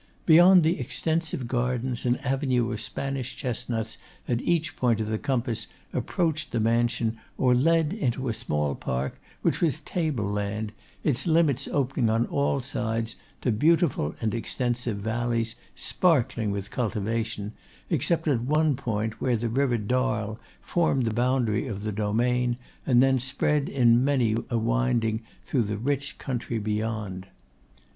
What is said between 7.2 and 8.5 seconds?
or led into a